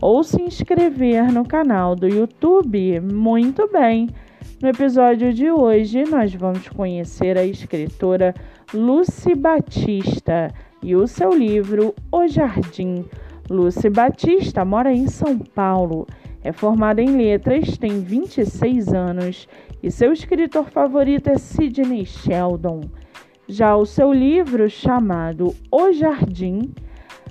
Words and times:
ou 0.00 0.22
se 0.22 0.40
inscrever 0.42 1.32
no 1.32 1.44
canal 1.44 1.94
do 1.94 2.06
YouTube. 2.06 3.00
Muito 3.00 3.68
bem! 3.72 4.08
No 4.62 4.68
episódio 4.68 5.32
de 5.32 5.50
hoje, 5.50 6.04
nós 6.04 6.34
vamos 6.34 6.68
conhecer 6.68 7.38
a 7.38 7.44
escritora 7.44 8.34
Lucy 8.74 9.34
Batista 9.34 10.52
e 10.82 10.96
o 10.96 11.06
seu 11.06 11.32
livro 11.32 11.94
O 12.10 12.26
Jardim. 12.26 13.04
Lucy 13.48 13.88
Batista 13.88 14.64
mora 14.64 14.92
em 14.92 15.06
São 15.06 15.38
Paulo, 15.38 16.06
é 16.42 16.52
formada 16.52 17.00
em 17.00 17.16
letras, 17.16 17.78
tem 17.78 18.00
26 18.00 18.92
anos 18.92 19.48
e 19.82 19.90
seu 19.90 20.12
escritor 20.12 20.64
favorito 20.70 21.28
é 21.28 21.38
Sidney 21.38 22.04
Sheldon. 22.04 22.80
Já 23.46 23.76
o 23.76 23.86
seu 23.86 24.12
livro, 24.12 24.68
chamado 24.68 25.54
O 25.70 25.92
Jardim, 25.92 26.70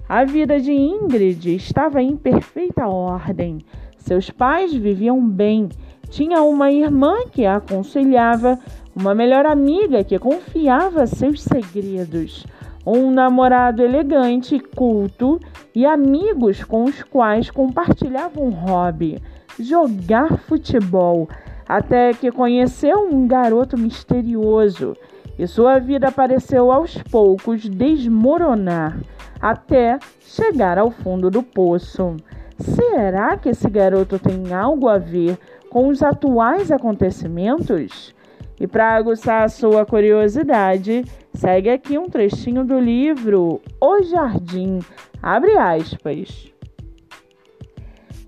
a 0.10 0.24
vida 0.24 0.58
de 0.60 0.72
Ingrid 0.72 1.54
estava 1.54 2.02
em 2.02 2.16
perfeita 2.16 2.88
ordem. 2.88 3.60
Seus 3.98 4.30
pais 4.30 4.74
viviam 4.74 5.22
bem. 5.28 5.68
Tinha 6.10 6.42
uma 6.44 6.72
irmã 6.72 7.26
que 7.30 7.46
a 7.46 7.58
aconselhava, 7.58 8.58
uma 8.96 9.14
melhor 9.14 9.46
amiga 9.46 10.06
que 10.06 10.18
confiava 10.18 11.06
seus 11.06 11.42
segredos, 11.42 12.48
um 12.86 13.12
namorado 13.12 13.84
elegante, 13.84 14.58
culto 14.60 15.42
e 15.76 15.86
amigos 15.86 16.64
com 16.64 16.86
os 16.86 17.04
quais 17.04 17.52
compartilhavam 17.52 18.46
um 18.46 18.52
hobby, 18.52 19.22
jogar 19.60 20.38
futebol, 20.38 21.28
até 21.68 22.14
que 22.14 22.32
conheceu 22.32 23.10
um 23.12 23.28
garoto 23.28 23.78
misterioso 23.78 24.96
e 25.38 25.46
sua 25.46 25.80
vida 25.80 26.10
pareceu 26.14 26.72
aos 26.72 26.98
poucos 27.12 27.68
desmoronar 27.68 28.98
até 29.42 30.00
chegar 30.22 30.78
ao 30.78 30.92
fundo 30.92 31.30
do 31.30 31.44
poço. 31.44 32.16
Será 32.60 33.38
que 33.38 33.50
esse 33.50 33.70
garoto 33.70 34.18
tem 34.18 34.54
algo 34.54 34.88
a 34.88 34.98
ver 34.98 35.38
com 35.70 35.88
os 35.88 36.02
atuais 36.02 36.72
acontecimentos? 36.72 38.16
E 38.60 38.66
para 38.66 38.96
aguçar 38.96 39.44
a 39.44 39.50
sua 39.50 39.86
curiosidade, 39.86 41.06
segue 41.34 41.70
aqui 41.70 41.98
um 41.98 42.10
trechinho 42.10 42.66
do 42.66 42.80
livro 42.80 43.62
O 43.80 44.02
Jardim. 44.02 44.80
Abre 45.22 45.56
aspas. 45.58 46.52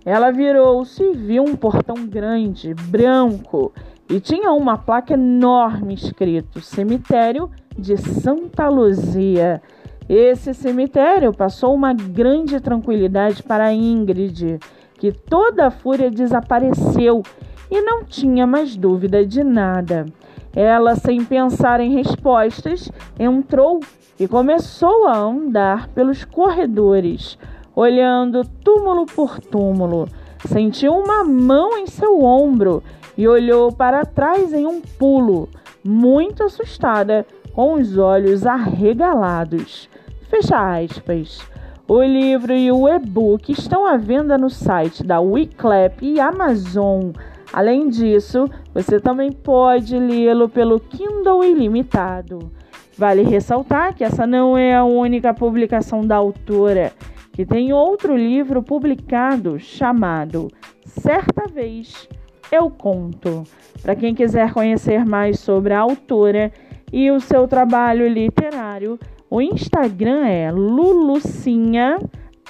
Ela 0.05 0.31
virou-se 0.31 1.03
e 1.03 1.13
viu 1.13 1.44
um 1.44 1.55
portão 1.55 2.05
grande, 2.07 2.73
branco, 2.73 3.73
e 4.09 4.19
tinha 4.19 4.51
uma 4.51 4.77
placa 4.77 5.13
enorme 5.13 5.94
escrito 5.94 6.61
Cemitério 6.61 7.49
de 7.77 7.97
Santa 7.97 8.69
Luzia. 8.69 9.61
Esse 10.09 10.55
cemitério 10.55 11.31
passou 11.31 11.71
uma 11.75 11.93
grande 11.93 12.59
tranquilidade 12.59 13.43
para 13.43 13.71
Ingrid, 13.71 14.57
que 14.95 15.11
toda 15.11 15.67
a 15.67 15.71
fúria 15.71 16.09
desapareceu 16.09 17.21
e 17.69 17.79
não 17.79 18.03
tinha 18.03 18.47
mais 18.47 18.75
dúvida 18.75 19.23
de 19.23 19.43
nada. 19.43 20.07
Ela, 20.55 20.95
sem 20.95 21.23
pensar 21.23 21.79
em 21.79 21.93
respostas, 21.93 22.91
entrou 23.19 23.81
e 24.19 24.28
começou 24.28 25.06
a 25.06 25.16
andar 25.16 25.89
pelos 25.89 26.25
corredores, 26.25 27.38
olhando 27.75 28.44
túmulo 28.63 29.05
por 29.05 29.39
túmulo. 29.39 30.09
Sentiu 30.44 30.94
uma 30.94 31.23
mão 31.23 31.78
em 31.78 31.85
seu 31.85 32.23
ombro 32.23 32.81
e 33.16 33.28
olhou 33.28 33.72
para 33.72 34.03
trás 34.03 34.53
em 34.53 34.66
um 34.66 34.81
pulo, 34.81 35.47
muito 35.84 36.44
assustada, 36.44 37.28
com 37.53 37.73
os 37.73 37.95
olhos 37.97 38.45
arregalados. 38.45 39.88
Fecha 40.29 40.78
aspas. 40.78 41.40
O 41.88 42.03
livro 42.03 42.53
e 42.53 42.72
o 42.72 42.88
e-book 42.88 43.51
estão 43.51 43.84
à 43.84 43.97
venda 43.97 44.38
no 44.38 44.47
site 44.47 45.03
da 45.03 45.19
Wiclap 45.19 46.03
e 46.03 46.19
Amazon. 46.19 47.09
Além 47.51 47.90
disso, 47.90 48.47
você 48.72 49.00
também 49.00 49.31
pode 49.31 49.97
lê-lo 49.97 50.47
pelo 50.47 50.79
Kindle 50.79 51.44
Ilimitado. 51.44 52.51
Vale 52.95 53.23
ressaltar 53.23 53.95
que 53.95 54.03
essa 54.03 54.28
não 54.28 54.56
é 54.56 54.75
a 54.75 54.84
única 54.84 55.34
publicação 55.34 56.01
da 56.06 56.17
autora, 56.17 56.94
que 57.34 57.44
tem 57.44 57.73
outro 57.73 58.16
livro 58.16 58.61
publicado 58.61 59.57
chamado 59.57 60.47
Certa 60.85 61.47
Vez 61.51 62.07
Eu 62.51 62.69
Conto. 62.69 63.46
Para 63.81 63.96
quem 63.96 64.13
quiser 64.13 64.53
conhecer 64.53 65.03
mais 65.03 65.40
sobre 65.40 65.73
a 65.73 65.79
autora 65.79 66.51
e 66.94 67.09
o 67.09 67.19
seu 67.19 67.47
trabalho 67.47 68.07
literário, 68.07 69.00
o 69.29 69.41
Instagram 69.41 70.25
é 70.25 70.51
Lulucinha 70.51 72.00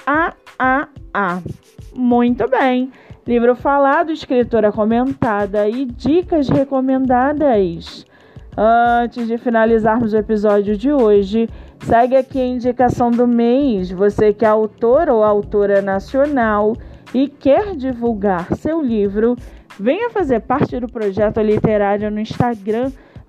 AAA. 0.06 1.42
Muito 1.94 2.48
bem. 2.48 2.90
Livro 3.26 3.54
falado, 3.54 4.10
escritora 4.10 4.72
comentada 4.72 5.68
e 5.68 5.84
dicas 5.84 6.48
recomendadas. 6.48 8.06
Antes 8.56 9.28
de 9.28 9.38
finalizarmos 9.38 10.12
o 10.12 10.16
episódio 10.16 10.76
de 10.76 10.90
hoje, 10.90 11.48
segue 11.80 12.16
aqui 12.16 12.40
a 12.40 12.46
indicação 12.46 13.10
do 13.10 13.26
mês. 13.26 13.90
Você 13.90 14.32
que 14.32 14.44
é 14.44 14.48
autor 14.48 15.08
ou 15.08 15.22
autora 15.22 15.80
nacional 15.80 16.74
e 17.14 17.28
quer 17.28 17.76
divulgar 17.76 18.54
seu 18.56 18.82
livro, 18.82 19.36
venha 19.78 20.10
fazer 20.10 20.40
parte 20.40 20.80
do 20.80 20.88
projeto 20.88 21.40
literário 21.40 22.10
no 22.10 22.20
Instagram 22.20 22.90